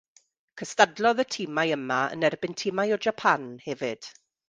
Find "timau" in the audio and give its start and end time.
1.35-1.75, 2.65-2.97